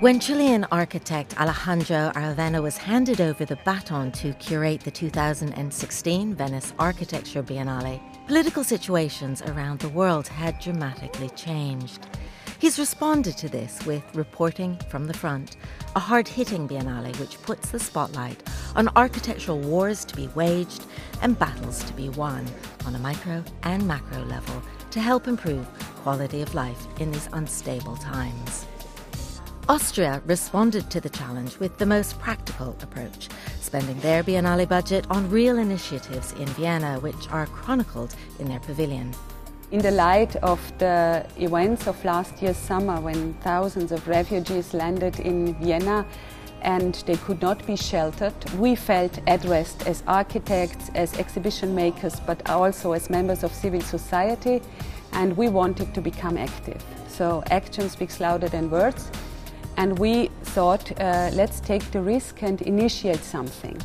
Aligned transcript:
When 0.00 0.20
Chilean 0.20 0.64
architect 0.70 1.40
Alejandro 1.40 2.12
Aravena 2.14 2.62
was 2.62 2.76
handed 2.76 3.20
over 3.20 3.44
the 3.44 3.58
baton 3.64 4.12
to 4.12 4.32
curate 4.34 4.82
the 4.82 4.92
2016 4.92 6.34
Venice 6.36 6.72
Architecture 6.78 7.42
Biennale, 7.42 8.00
political 8.28 8.62
situations 8.62 9.42
around 9.42 9.80
the 9.80 9.88
world 9.88 10.28
had 10.28 10.60
dramatically 10.60 11.30
changed. 11.30 12.06
He's 12.60 12.78
responded 12.78 13.36
to 13.38 13.48
this 13.48 13.84
with 13.86 14.04
Reporting 14.14 14.78
from 14.88 15.08
the 15.08 15.14
Front, 15.14 15.56
a 15.96 16.00
hard 16.00 16.28
hitting 16.28 16.68
biennale 16.68 17.18
which 17.18 17.42
puts 17.42 17.70
the 17.70 17.80
spotlight 17.80 18.40
on 18.76 18.90
architectural 18.94 19.58
wars 19.58 20.04
to 20.04 20.14
be 20.14 20.28
waged 20.28 20.84
and 21.22 21.36
battles 21.36 21.82
to 21.82 21.92
be 21.94 22.08
won 22.10 22.46
on 22.86 22.94
a 22.94 23.00
micro 23.00 23.42
and 23.64 23.84
macro 23.84 24.22
level 24.26 24.62
to 24.92 25.00
help 25.00 25.26
improve 25.26 25.66
quality 25.96 26.40
of 26.40 26.54
life 26.54 26.86
in 27.00 27.10
these 27.10 27.28
unstable 27.32 27.96
times. 27.96 28.64
Austria 29.70 30.22
responded 30.24 30.88
to 30.90 30.98
the 30.98 31.10
challenge 31.10 31.58
with 31.58 31.76
the 31.76 31.84
most 31.84 32.18
practical 32.18 32.74
approach, 32.80 33.28
spending 33.60 34.00
their 34.00 34.24
Biennale 34.24 34.66
budget 34.66 35.06
on 35.10 35.28
real 35.28 35.58
initiatives 35.58 36.32
in 36.32 36.46
Vienna, 36.46 36.98
which 37.00 37.28
are 37.30 37.44
chronicled 37.48 38.16
in 38.38 38.48
their 38.48 38.60
pavilion. 38.60 39.12
In 39.70 39.80
the 39.80 39.90
light 39.90 40.36
of 40.36 40.58
the 40.78 41.26
events 41.36 41.86
of 41.86 42.02
last 42.02 42.40
year's 42.40 42.56
summer, 42.56 42.98
when 42.98 43.34
thousands 43.42 43.92
of 43.92 44.08
refugees 44.08 44.72
landed 44.72 45.20
in 45.20 45.54
Vienna 45.56 46.06
and 46.62 46.94
they 47.06 47.16
could 47.16 47.42
not 47.42 47.66
be 47.66 47.76
sheltered, 47.76 48.32
we 48.54 48.74
felt 48.74 49.20
addressed 49.26 49.86
as 49.86 50.02
architects, 50.06 50.90
as 50.94 51.12
exhibition 51.18 51.74
makers, 51.74 52.18
but 52.20 52.48
also 52.48 52.92
as 52.92 53.10
members 53.10 53.44
of 53.44 53.52
civil 53.52 53.82
society, 53.82 54.62
and 55.12 55.36
we 55.36 55.50
wanted 55.50 55.92
to 55.94 56.00
become 56.00 56.38
active. 56.38 56.82
So, 57.06 57.42
action 57.50 57.90
speaks 57.90 58.18
louder 58.18 58.48
than 58.48 58.70
words 58.70 59.10
and 59.78 59.96
we 59.96 60.26
thought, 60.42 60.90
uh, 61.00 61.30
let's 61.34 61.60
take 61.60 61.88
the 61.92 62.00
risk 62.00 62.42
and 62.42 62.60
initiate 62.62 63.22
something. 63.22 63.80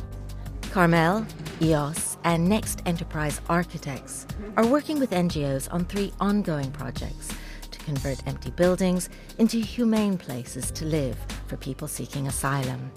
Caramel, 0.72 1.24
EOOS, 1.60 2.16
and 2.24 2.48
Next 2.48 2.82
Enterprise 2.84 3.40
Architects 3.48 4.26
are 4.56 4.66
working 4.66 4.98
with 4.98 5.12
NGOs 5.12 5.72
on 5.72 5.84
three 5.84 6.12
ongoing 6.18 6.72
projects 6.72 7.32
to 7.70 7.78
convert 7.78 8.26
empty 8.26 8.50
buildings 8.50 9.08
into 9.38 9.58
humane 9.58 10.18
places 10.18 10.72
to 10.72 10.84
live 10.84 11.16
for 11.46 11.56
people 11.56 11.86
seeking 11.86 12.26
asylum. 12.26 12.90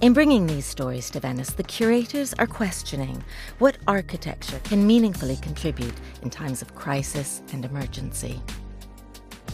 In 0.00 0.12
bringing 0.12 0.46
these 0.46 0.66
stories 0.66 1.10
to 1.10 1.20
Venice, 1.20 1.50
the 1.50 1.64
curators 1.64 2.32
are 2.34 2.46
questioning 2.46 3.24
what 3.58 3.78
architecture 3.88 4.60
can 4.62 4.86
meaningfully 4.86 5.36
contribute 5.38 5.94
in 6.22 6.30
times 6.30 6.62
of 6.62 6.76
crisis 6.76 7.42
and 7.52 7.64
emergency. 7.64 8.40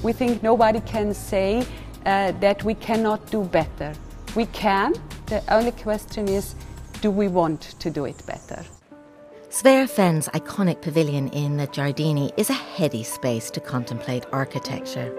We 0.03 0.13
think 0.13 0.43
nobody 0.43 0.81
can 0.81 1.15
say 1.15 1.65
uh, 2.07 2.33
that 2.41 2.65
we 2.65 2.75
cannot 2.75 3.31
do 3.31 3.45
better. 3.45 3.95
We 4.35 4.47
can. 4.47 4.95
The 5.27 5.43
only 5.53 5.73
question 5.73 6.29
is 6.29 6.55
do 7.01 7.11
we 7.11 7.29
want 7.29 7.61
to 7.81 7.91
do 7.91 8.05
it 8.05 8.23
better? 8.27 8.65
Sverre 9.49 9.87
Fehn's 9.87 10.29
iconic 10.29 10.81
pavilion 10.81 11.29
in 11.29 11.59
the 11.59 11.67
Giardini 11.67 12.33
is 12.39 12.49
a 12.49 12.55
heady 12.55 13.03
space 13.03 13.51
to 13.51 13.61
contemplate 13.61 14.25
architecture. 14.33 15.13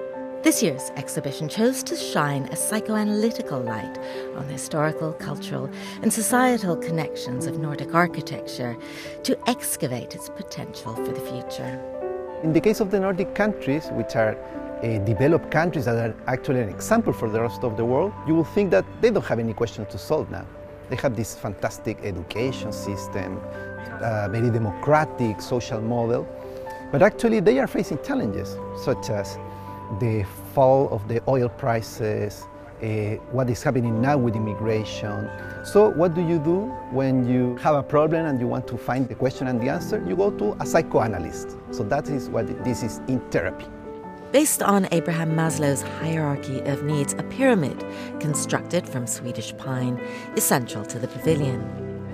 This 0.44 0.64
year's 0.64 0.90
exhibition 0.96 1.48
chose 1.48 1.84
to 1.84 1.96
shine 1.96 2.46
a 2.46 2.56
psychoanalytical 2.56 3.64
light 3.64 3.98
on 4.36 4.48
the 4.48 4.54
historical, 4.54 5.14
cultural, 5.14 5.70
and 6.02 6.12
societal 6.12 6.76
connections 6.76 7.46
of 7.46 7.60
Nordic 7.60 7.94
architecture 7.94 8.76
to 9.24 9.38
excavate 9.50 10.16
its 10.16 10.30
potential 10.30 10.96
for 10.96 11.12
the 11.14 11.22
future. 11.22 12.03
In 12.44 12.52
the 12.52 12.60
case 12.60 12.82
of 12.82 12.92
the 12.92 13.00
Nordic 13.00 13.34
countries, 13.34 13.88
which 13.94 14.18
are 14.18 14.36
uh, 14.36 14.98
developed 15.06 15.50
countries 15.50 15.86
that 15.86 15.96
are 15.96 16.14
actually 16.28 16.60
an 16.60 16.68
example 16.68 17.14
for 17.14 17.30
the 17.30 17.40
rest 17.40 17.64
of 17.64 17.78
the 17.78 17.86
world, 17.86 18.12
you 18.28 18.36
will 18.36 18.44
think 18.44 18.70
that 18.72 18.84
they 19.00 19.12
don't 19.12 19.24
have 19.24 19.40
any 19.40 19.54
questions 19.54 19.88
to 19.92 19.98
solve 19.98 20.30
now. 20.30 20.46
They 20.90 20.98
have 20.98 21.16
this 21.16 21.36
fantastic 21.36 22.00
education 22.04 22.74
system, 22.74 23.40
uh, 24.02 24.28
very 24.28 24.50
democratic 24.50 25.40
social 25.40 25.80
model, 25.80 26.28
but 26.92 27.02
actually 27.02 27.40
they 27.40 27.60
are 27.60 27.68
facing 27.68 28.04
challenges 28.04 28.58
such 28.84 29.10
as 29.10 29.38
the 30.02 30.26
fall 30.54 30.90
of 30.90 31.08
the 31.08 31.22
oil 31.30 31.48
prices, 31.48 32.44
uh, 32.84 33.16
what 33.32 33.50
is 33.50 33.64
happening 33.64 34.02
now 34.02 34.18
with 34.18 34.36
immigration. 34.36 35.30
So 35.64 35.90
what 35.90 36.14
do 36.14 36.22
you 36.22 36.38
do 36.38 36.66
when 36.92 37.26
you 37.28 37.56
have 37.58 37.76
a 37.76 37.84
problem 37.84 38.26
and 38.26 38.40
you 38.40 38.48
want 38.48 38.68
to 38.68 38.78
find 38.78 39.08
the 39.08 39.16
question 39.16 39.48
and 39.48 39.62
the 39.62 39.70
answer? 39.70 40.04
You 40.06 40.16
go 40.16 40.32
to 40.32 40.58
a 40.60 40.66
psychoanalyst. 40.66 41.56
So 41.72 41.84
that 41.84 42.10
is 42.10 42.30
what 42.30 42.48
this 42.64 42.84
is 42.84 43.00
in 43.08 43.22
therapy. 43.32 43.66
Based 44.34 44.64
on 44.64 44.88
Abraham 44.92 45.36
Maslow's 45.36 45.84
hierarchy 45.84 46.60
of 46.62 46.84
needs, 46.84 47.14
a 47.14 47.24
pyramid 47.24 47.86
constructed 48.20 48.90
from 48.90 49.06
Swedish 49.08 49.56
pine 49.58 49.98
is 50.36 50.44
central 50.44 50.84
to 50.86 51.00
the 51.00 51.08
pavilion. 51.08 51.62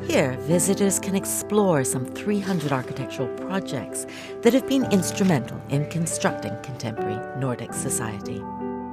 Here, 0.06 0.34
visitors 0.42 1.00
can 1.00 1.16
explore 1.16 1.84
some 1.84 2.06
300 2.06 2.72
architectural 2.72 3.30
projects 3.38 4.06
that 4.42 4.54
have 4.54 4.68
been 4.68 4.86
instrumental 4.92 5.62
in 5.70 5.90
constructing 5.90 6.56
contemporary 6.62 7.20
Nordic 7.40 7.74
society. 7.74 8.44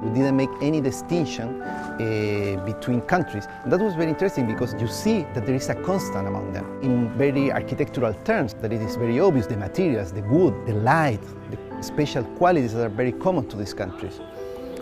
We 0.07 0.13
didn't 0.13 0.37
make 0.37 0.49
any 0.61 0.79
distinction 0.79 1.61
uh, 1.61 2.63
between 2.65 3.01
countries. 3.01 3.45
And 3.63 3.71
that 3.71 3.79
was 3.79 3.93
very 3.95 4.09
interesting 4.09 4.47
because 4.47 4.73
you 4.79 4.87
see 4.87 5.25
that 5.33 5.45
there 5.45 5.55
is 5.55 5.67
a 5.69 5.75
constant 5.75 6.27
among 6.27 6.53
them. 6.53 6.65
In 6.81 7.09
very 7.17 7.51
architectural 7.51 8.13
terms, 8.23 8.53
that 8.61 8.71
it 8.71 8.81
is 8.81 8.95
very 8.95 9.19
obvious 9.19 9.47
the 9.47 9.57
materials, 9.57 10.13
the 10.13 10.21
wood, 10.23 10.53
the 10.65 10.75
light, 10.75 11.19
the 11.51 11.83
special 11.83 12.23
qualities 12.23 12.73
that 12.73 12.85
are 12.85 12.89
very 12.89 13.11
common 13.11 13.47
to 13.49 13.57
these 13.57 13.73
countries. 13.73 14.21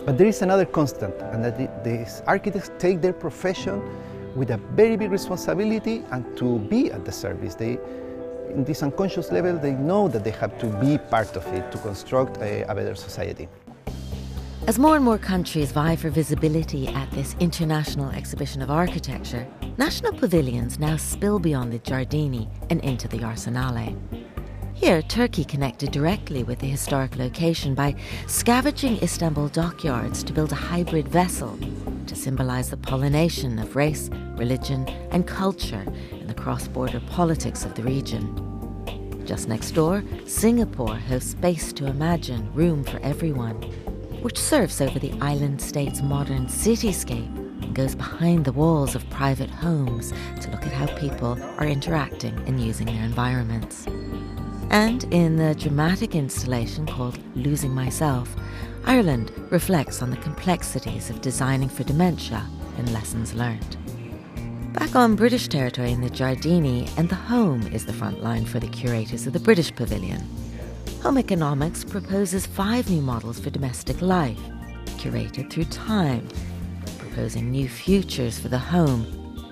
But 0.04 0.16
there 0.16 0.28
is 0.28 0.42
another 0.42 0.64
constant, 0.64 1.14
and 1.32 1.44
that 1.44 1.82
these 1.82 2.22
architects 2.28 2.70
take 2.78 3.00
their 3.00 3.12
profession 3.12 3.82
with 4.36 4.50
a 4.50 4.58
very 4.76 4.96
big 4.96 5.10
responsibility 5.10 6.04
and 6.12 6.36
to 6.36 6.60
be 6.60 6.92
at 6.92 7.04
the 7.04 7.10
service. 7.10 7.56
They, 7.56 7.78
in 8.50 8.62
this 8.62 8.84
unconscious 8.84 9.32
level, 9.32 9.58
they 9.58 9.72
know 9.72 10.06
that 10.06 10.22
they 10.22 10.30
have 10.30 10.56
to 10.60 10.66
be 10.66 10.98
part 10.98 11.34
of 11.34 11.44
it 11.48 11.72
to 11.72 11.78
construct 11.78 12.36
a, 12.38 12.62
a 12.70 12.74
better 12.74 12.94
society. 12.94 13.48
As 14.66 14.80
more 14.80 14.96
and 14.96 15.04
more 15.04 15.16
countries 15.16 15.70
vie 15.70 15.94
for 15.94 16.10
visibility 16.10 16.88
at 16.88 17.08
this 17.12 17.36
international 17.38 18.10
exhibition 18.10 18.60
of 18.60 18.68
architecture, 18.68 19.46
national 19.78 20.12
pavilions 20.14 20.80
now 20.80 20.96
spill 20.96 21.38
beyond 21.38 21.72
the 21.72 21.78
Giardini 21.78 22.48
and 22.68 22.80
into 22.80 23.06
the 23.06 23.18
Arsenale. 23.18 23.96
Here, 24.74 25.02
Turkey 25.02 25.44
connected 25.44 25.92
directly 25.92 26.42
with 26.42 26.58
the 26.58 26.66
historic 26.66 27.14
location 27.14 27.76
by 27.76 27.94
scavenging 28.26 29.00
Istanbul 29.04 29.50
dockyards 29.50 30.24
to 30.24 30.32
build 30.32 30.50
a 30.50 30.56
hybrid 30.56 31.06
vessel 31.06 31.56
to 32.08 32.16
symbolize 32.16 32.68
the 32.68 32.76
pollination 32.76 33.60
of 33.60 33.76
race, 33.76 34.10
religion, 34.34 34.84
and 35.12 35.28
culture 35.28 35.86
in 36.10 36.26
the 36.26 36.34
cross 36.34 36.66
border 36.66 37.00
politics 37.06 37.64
of 37.64 37.76
the 37.76 37.84
region. 37.84 38.42
Just 39.24 39.46
next 39.46 39.70
door, 39.70 40.02
Singapore 40.26 40.96
hosts 40.96 41.30
Space 41.30 41.72
to 41.74 41.86
Imagine 41.86 42.52
Room 42.52 42.82
for 42.82 42.98
Everyone, 42.98 43.62
which 44.26 44.40
surfs 44.40 44.80
over 44.80 44.98
the 44.98 45.16
island 45.20 45.62
state's 45.62 46.02
modern 46.02 46.48
cityscape 46.48 47.32
and 47.62 47.72
goes 47.76 47.94
behind 47.94 48.44
the 48.44 48.50
walls 48.50 48.96
of 48.96 49.08
private 49.08 49.48
homes 49.48 50.12
to 50.40 50.50
look 50.50 50.66
at 50.66 50.72
how 50.72 50.86
people 50.98 51.40
are 51.58 51.66
interacting 51.68 52.36
and 52.48 52.60
using 52.60 52.86
their 52.86 53.04
environments. 53.04 53.86
And 54.70 55.04
in 55.14 55.36
the 55.36 55.54
dramatic 55.54 56.16
installation 56.16 56.86
called 56.86 57.20
Losing 57.36 57.72
Myself, 57.72 58.34
Ireland 58.84 59.30
reflects 59.52 60.02
on 60.02 60.10
the 60.10 60.16
complexities 60.16 61.08
of 61.08 61.20
designing 61.20 61.68
for 61.68 61.84
dementia 61.84 62.44
and 62.78 62.92
lessons 62.92 63.32
learned. 63.32 63.76
Back 64.72 64.96
on 64.96 65.14
British 65.14 65.46
territory 65.46 65.92
in 65.92 66.00
the 66.00 66.10
Giardini, 66.10 66.90
and 66.98 67.08
the 67.08 67.14
home 67.14 67.62
is 67.68 67.86
the 67.86 67.92
front 67.92 68.24
line 68.24 68.44
for 68.44 68.58
the 68.58 68.66
curators 68.66 69.28
of 69.28 69.34
the 69.34 69.38
British 69.38 69.72
Pavilion. 69.72 70.26
Home 71.06 71.18
Economics 71.18 71.84
proposes 71.84 72.46
five 72.46 72.90
new 72.90 73.00
models 73.00 73.38
for 73.38 73.48
domestic 73.48 74.02
life, 74.02 74.40
curated 74.98 75.48
through 75.48 75.66
time, 75.66 76.26
proposing 76.98 77.48
new 77.48 77.68
futures 77.68 78.40
for 78.40 78.48
the 78.48 78.58
home 78.58 79.06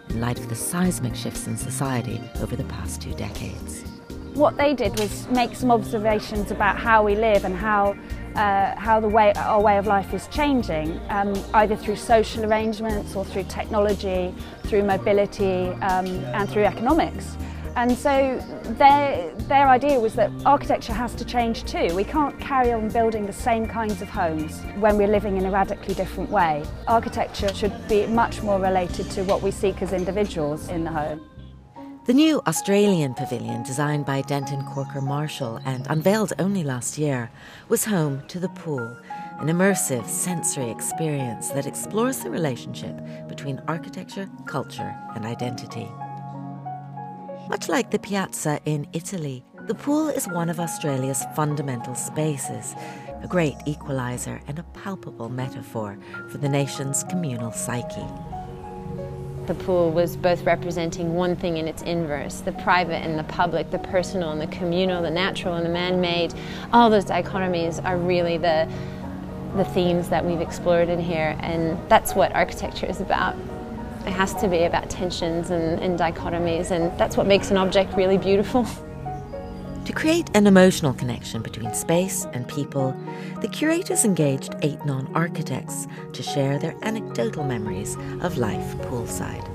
in 0.08 0.20
light 0.20 0.40
of 0.40 0.48
the 0.48 0.56
seismic 0.56 1.14
shifts 1.14 1.46
in 1.46 1.56
society 1.56 2.20
over 2.40 2.56
the 2.56 2.64
past 2.64 3.00
two 3.00 3.14
decades 3.14 3.84
what 4.34 4.56
they 4.56 4.74
did 4.74 4.98
was 4.98 5.28
make 5.28 5.54
some 5.54 5.70
observations 5.70 6.50
about 6.50 6.76
how 6.76 7.04
we 7.04 7.14
live 7.14 7.44
and 7.44 7.54
how 7.54 7.96
uh, 8.34 8.74
how 8.76 8.98
the 8.98 9.08
way 9.08 9.32
our 9.34 9.62
way 9.62 9.78
of 9.78 9.86
life 9.86 10.12
is 10.12 10.26
changing, 10.26 11.00
um, 11.08 11.32
either 11.54 11.76
through 11.76 11.94
social 11.94 12.44
arrangements 12.44 13.14
or 13.14 13.24
through 13.24 13.44
technology, 13.44 14.34
through 14.64 14.82
mobility, 14.82 15.68
um, 15.82 16.06
and 16.34 16.50
through 16.50 16.64
economics. 16.64 17.36
And 17.76 17.97
so 17.99 18.41
their, 18.79 19.35
their 19.49 19.69
idea 19.69 19.99
was 19.99 20.15
that 20.15 20.31
architecture 20.47 20.93
has 20.93 21.15
to 21.17 21.25
change 21.25 21.65
too. 21.65 21.94
We 21.94 22.05
can't 22.05 22.38
carry 22.38 22.73
on 22.73 22.88
building 22.88 23.26
the 23.26 23.32
same 23.32 23.67
kinds 23.67 24.00
of 24.00 24.09
homes 24.09 24.61
when 24.76 24.97
we're 24.97 25.09
living 25.09 25.37
in 25.37 25.44
a 25.44 25.50
radically 25.50 25.94
different 25.94 26.31
way. 26.31 26.65
Architecture 26.87 27.53
should 27.53 27.88
be 27.88 28.06
much 28.06 28.43
more 28.43 28.61
related 28.61 29.11
to 29.12 29.25
what 29.25 29.43
we 29.43 29.50
seek 29.50 29.82
as 29.82 29.93
individuals 29.93 30.69
in 30.69 30.85
the 30.85 30.91
home. 30.91 31.29
The 32.06 32.12
new 32.12 32.43
Australian 32.47 33.15
pavilion, 33.15 33.62
designed 33.62 34.05
by 34.05 34.21
Denton 34.21 34.62
Corker 34.67 35.00
Marshall 35.00 35.59
and 35.65 35.87
unveiled 35.88 36.35
only 36.38 36.62
last 36.62 36.99
year, 36.99 37.31
was 37.71 37.87
home 37.87 38.23
to 38.29 38.38
the 38.38 38.50
pool, 38.50 38.97
an 39.41 39.49
immersive 39.49 40.06
sensory 40.06 40.71
experience 40.71 41.49
that 41.49 41.67
explores 41.67 42.19
the 42.19 42.31
relationship 42.31 42.94
between 43.26 43.61
architecture, 43.67 44.29
culture, 44.44 44.94
and 45.15 45.25
identity. 45.25 45.88
Much 47.49 47.69
like 47.69 47.91
the 47.91 47.99
piazza 47.99 48.58
in 48.64 48.87
Italy, 48.94 49.44
the 49.67 49.75
pool 49.75 50.08
is 50.08 50.26
one 50.26 50.49
of 50.49 50.58
Australia's 50.58 51.23
fundamental 51.37 51.94
spaces, 51.94 52.75
a 53.23 53.29
great 53.29 53.55
equaliser 53.67 54.41
and 54.49 54.58
a 54.58 54.62
palpable 54.62 55.29
metaphor 55.29 55.99
for 56.31 56.38
the 56.38 56.49
nation's 56.49 57.05
communal 57.05 57.52
psyche. 57.52 58.06
The 59.46 59.55
pool 59.55 59.91
was 59.91 60.17
both 60.17 60.43
representing 60.44 61.14
one 61.14 61.37
thing 61.37 61.58
in 61.58 61.69
its 61.69 61.82
inverse 61.82 62.41
the 62.41 62.52
private 62.52 63.05
and 63.05 63.19
the 63.19 63.25
public, 63.25 63.70
the 63.70 63.79
personal 63.79 64.31
and 64.31 64.40
the 64.40 64.47
communal, 64.47 65.02
the 65.02 65.11
natural 65.11 65.55
and 65.55 65.67
the 65.67 65.70
man 65.70 66.00
made. 66.00 66.32
All 66.73 66.88
those 66.88 67.05
dichotomies 67.05 67.85
are 67.85 67.99
really 67.99 68.38
the, 68.38 68.67
the 69.55 69.67
themes 69.67 70.08
that 70.08 70.25
we've 70.25 70.40
explored 70.40 70.88
in 70.88 70.99
here, 70.99 71.37
and 71.40 71.79
that's 71.90 72.14
what 72.14 72.35
architecture 72.35 72.87
is 72.87 73.02
about. 73.02 73.37
It 74.06 74.12
has 74.12 74.34
to 74.34 74.48
be 74.48 74.64
about 74.64 74.90
tensions 74.90 75.50
and, 75.50 75.80
and 75.80 75.98
dichotomies, 75.98 76.70
and 76.70 76.96
that's 76.98 77.16
what 77.16 77.26
makes 77.26 77.50
an 77.50 77.56
object 77.56 77.94
really 77.94 78.18
beautiful. 78.18 78.66
To 79.84 79.92
create 79.92 80.30
an 80.32 80.46
emotional 80.46 80.94
connection 80.94 81.42
between 81.42 81.74
space 81.74 82.24
and 82.32 82.48
people, 82.48 82.96
the 83.42 83.48
curators 83.48 84.06
engaged 84.06 84.54
eight 84.62 84.82
non 84.86 85.14
architects 85.14 85.86
to 86.14 86.22
share 86.22 86.58
their 86.58 86.74
anecdotal 86.80 87.44
memories 87.44 87.94
of 88.22 88.38
life 88.38 88.64
poolside. 88.88 89.46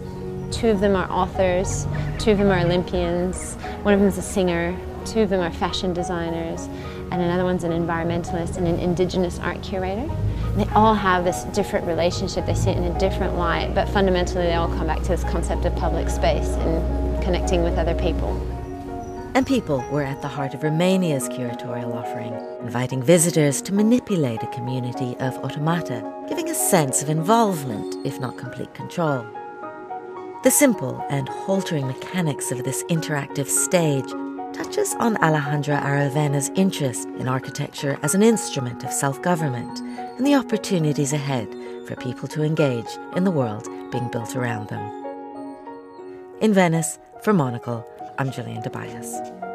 Two 0.51 0.67
of 0.67 0.81
them 0.81 0.95
are 0.95 1.09
authors, 1.09 1.87
two 2.19 2.29
of 2.29 2.37
them 2.37 2.51
are 2.51 2.59
Olympians, 2.59 3.55
one 3.81 3.95
of 3.95 3.99
them 3.99 4.07
is 4.07 4.19
a 4.19 4.21
singer, 4.21 4.77
two 5.03 5.21
of 5.21 5.29
them 5.29 5.41
are 5.41 5.51
fashion 5.51 5.93
designers, 5.93 6.67
and 7.11 7.23
another 7.23 7.43
one's 7.43 7.63
an 7.63 7.71
environmentalist 7.71 8.57
and 8.57 8.67
an 8.67 8.77
indigenous 8.77 9.39
art 9.39 9.63
curator. 9.63 10.07
They 10.59 10.67
all 10.75 10.93
have 10.93 11.23
this 11.23 11.43
different 11.55 11.87
relationship, 11.87 12.45
they 12.45 12.53
see 12.53 12.71
it 12.71 12.75
in 12.75 12.83
a 12.83 12.99
different 12.99 13.37
light, 13.37 13.73
but 13.73 13.87
fundamentally 13.87 14.43
they 14.43 14.55
all 14.55 14.67
come 14.67 14.87
back 14.87 15.01
to 15.03 15.07
this 15.07 15.23
concept 15.23 15.63
of 15.63 15.73
public 15.77 16.09
space 16.09 16.49
and 16.49 17.23
connecting 17.23 17.63
with 17.63 17.77
other 17.77 17.95
people. 17.95 18.35
And 19.35 19.47
people 19.47 19.81
were 19.89 20.03
at 20.03 20.21
the 20.21 20.27
heart 20.27 20.53
of 20.53 20.63
Romania's 20.63 21.29
curatorial 21.29 21.95
offering, 21.95 22.33
inviting 22.59 23.01
visitors 23.01 23.61
to 23.61 23.73
manipulate 23.73 24.43
a 24.43 24.47
community 24.47 25.15
of 25.21 25.37
automata, 25.37 26.03
giving 26.27 26.49
a 26.49 26.53
sense 26.53 27.01
of 27.01 27.09
involvement, 27.09 27.95
if 28.05 28.19
not 28.19 28.37
complete 28.37 28.73
control. 28.73 29.25
The 30.43 30.51
simple 30.51 31.01
and 31.09 31.29
haltering 31.29 31.87
mechanics 31.87 32.51
of 32.51 32.65
this 32.65 32.83
interactive 32.89 33.47
stage 33.47 34.11
touches 34.63 34.93
on 34.95 35.15
Alejandro 35.23 35.77
Aravena's 35.77 36.51
interest 36.53 37.07
in 37.17 37.29
architecture 37.29 37.97
as 38.03 38.13
an 38.13 38.21
instrument 38.21 38.83
of 38.83 38.91
self 38.91 39.21
government 39.21 39.79
and 40.17 40.27
the 40.27 40.35
opportunities 40.35 41.13
ahead 41.13 41.47
for 41.87 41.95
people 41.95 42.27
to 42.27 42.43
engage 42.43 42.97
in 43.15 43.23
the 43.23 43.31
world 43.31 43.69
being 43.89 44.09
built 44.11 44.35
around 44.35 44.67
them. 44.67 44.83
In 46.41 46.53
Venice, 46.53 46.99
for 47.21 47.31
Monocle, 47.31 47.87
I'm 48.17 48.31
Gillian 48.31 48.61
DeBias. 48.61 49.48